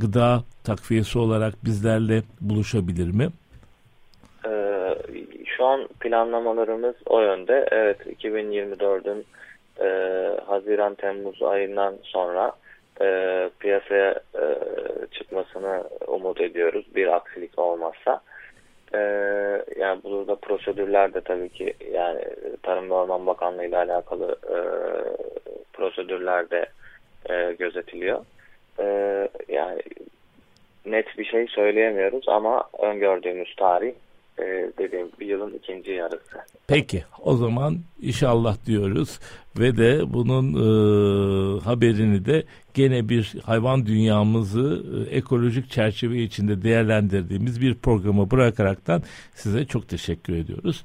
gıda 0.00 0.42
takviyesi 0.64 1.18
olarak 1.18 1.54
bizlerle 1.64 2.22
buluşabilir 2.40 3.10
mi? 3.14 3.28
Ee, 4.46 4.94
şu 5.44 5.64
an 5.64 5.88
planlamalarımız 6.00 6.94
o 7.06 7.20
yönde. 7.20 7.68
Evet 7.70 8.00
2024'ün 8.06 9.24
e, 9.80 9.88
Haziran-Temmuz 10.46 11.42
ayından 11.42 11.94
sonra 12.02 12.52
e, 13.00 13.06
piyasaya 13.58 14.20
e, 14.34 14.44
çıkmasını 15.12 15.84
umut 16.06 16.40
ediyoruz 16.40 16.86
bir 16.96 17.16
aksilik 17.16 17.58
olmazsa. 17.58 18.20
E, 18.94 18.98
yani 19.78 20.00
burada 20.04 20.34
prosedürler 20.34 21.14
de 21.14 21.20
tabii 21.20 21.48
ki 21.48 21.74
yani 21.92 22.24
Tarım 22.62 22.90
ve 22.90 22.94
Orman 22.94 23.26
Bakanlığı 23.26 23.64
ile 23.64 23.76
alakalı 23.76 24.36
e, 24.44 24.58
prosedürler 25.72 26.50
de 26.50 26.66
e, 27.30 27.52
gözetiliyor. 27.58 28.24
E, 28.78 28.84
yani 29.48 29.82
net 30.86 31.18
bir 31.18 31.24
şey 31.24 31.46
söyleyemiyoruz 31.46 32.28
ama 32.28 32.64
öngördüğümüz 32.78 33.54
tarih 33.56 33.92
e, 34.38 34.44
dediğim 34.78 35.08
bir 35.20 35.26
yılın 35.26 35.52
ikinci 35.52 35.92
yarısı. 35.92 36.38
Peki 36.66 37.04
o 37.22 37.36
zaman 37.36 37.78
inşallah 38.02 38.66
diyoruz 38.66 39.20
ve 39.58 39.76
de 39.76 40.12
bunun 40.12 40.52
e, 40.54 41.60
haberini 41.60 42.26
de 42.26 42.44
gene 42.74 43.08
bir 43.08 43.34
hayvan 43.44 43.86
dünyamızı 43.86 44.82
e, 45.10 45.16
ekolojik 45.16 45.70
çerçeve 45.70 46.18
içinde 46.18 46.62
değerlendirdiğimiz 46.62 47.60
bir 47.60 47.74
programı 47.74 48.30
bırakaraktan 48.30 49.02
size 49.34 49.64
çok 49.64 49.88
teşekkür 49.88 50.36
ediyoruz. 50.36 50.84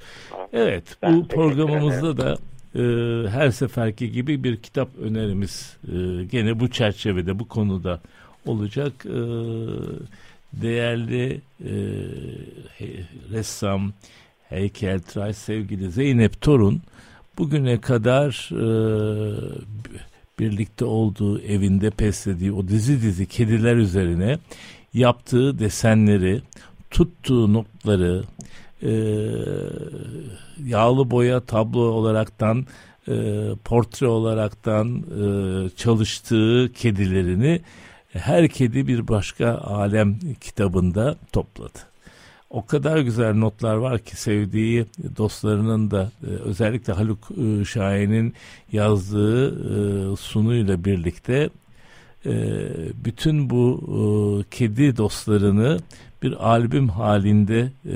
Evet 0.54 0.84
Ben 1.02 1.18
bu 1.18 1.28
programımızda 1.28 2.18
da 2.18 2.36
e, 2.76 2.82
her 3.30 3.52
seferki 3.52 4.12
gibi 4.12 4.44
bir 4.44 4.58
kitap 4.58 4.90
önerimiz 5.02 5.78
e, 5.88 6.24
gene 6.24 6.60
bu 6.60 6.68
çerçevede 6.68 7.40
bu 7.40 7.48
konuda 7.48 8.02
olacak. 8.46 9.06
E, 9.06 9.20
değerli 10.54 11.42
e, 11.66 11.74
he- 12.78 13.06
ressam, 13.32 13.94
heykeltıraş 14.50 15.36
sevgili 15.36 15.92
Zeynep 15.92 16.42
Torun 16.42 16.82
bugüne 17.38 17.82
kadar 17.82 18.50
e, 18.52 18.66
birlikte 20.40 20.86
olduğu 20.86 21.42
evinde 21.42 21.92
beslediği 22.00 22.52
o 22.52 22.68
dizi 22.68 23.02
dizi 23.02 23.26
kediler 23.26 23.76
üzerine 23.76 24.38
yaptığı 24.94 25.60
desenleri, 25.60 26.42
tuttuğu 26.92 27.54
notları, 27.54 28.24
e, 28.84 28.92
yağlı 30.66 31.12
boya 31.12 31.40
tablo 31.40 31.80
olaraktan 31.80 32.66
e, 33.08 33.14
portre 33.66 34.08
olaraktan 34.08 34.98
e, 34.98 35.24
çalıştığı 35.70 36.72
kedilerini 36.76 37.62
her 38.14 38.48
kedi 38.48 38.88
bir 38.88 39.08
başka 39.08 39.58
alem 39.58 40.20
kitabında 40.42 41.16
topladı. 41.32 41.80
O 42.50 42.66
kadar 42.66 43.00
güzel 43.00 43.34
notlar 43.34 43.76
var 43.76 44.00
ki 44.00 44.22
sevdiği 44.22 44.86
dostlarının 45.18 45.92
da 45.92 46.12
e, 46.24 46.28
özellikle 46.28 46.94
Haluk 46.94 47.20
e, 47.32 47.66
Şahin'in 47.66 48.34
yazdığı 48.72 49.48
e, 49.50 50.16
sunuyla 50.16 50.86
birlikte 50.86 51.50
e, 52.26 52.34
bütün 53.06 53.50
bu 53.50 53.82
e, 53.82 54.56
kedi 54.58 54.98
dostlarını 54.98 55.80
bir 56.24 56.50
albüm 56.50 56.90
halinde 56.90 57.72
e, 57.86 57.92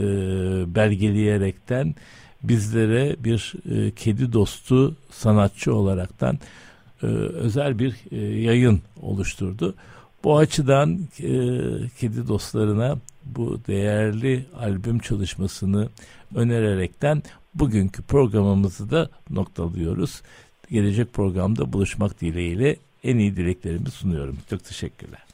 belgeleyerekten 0.76 1.96
bizlere 2.44 3.16
bir 3.20 3.54
e, 3.72 3.92
kedi 3.92 4.34
dostu 4.34 4.96
sanatçı 5.12 5.76
olaraktan 5.76 6.40
özel 7.34 7.80
bir 7.80 8.12
yayın 8.42 8.82
oluşturdu. 9.02 9.76
Bu 10.24 10.38
açıdan 10.38 11.00
kedi 12.00 12.28
dostlarına 12.28 12.98
bu 13.26 13.60
değerli 13.68 14.46
albüm 14.60 15.00
çalışmasını 15.00 15.90
önererekten 16.36 17.24
bugünkü 17.56 18.04
programımızı 18.04 18.92
da 18.92 19.10
noktalıyoruz. 19.30 20.22
Gelecek 20.72 21.14
programda 21.14 21.74
buluşmak 21.74 22.22
dileğiyle 22.22 22.76
en 23.06 23.18
iyi 23.18 23.36
dileklerimi 23.38 23.92
sunuyorum. 23.92 24.38
Çok 24.50 24.64
teşekkürler. 24.64 25.25